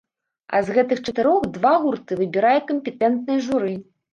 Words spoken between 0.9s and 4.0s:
чатырох два гурты выбірае кампетэнтнае журы.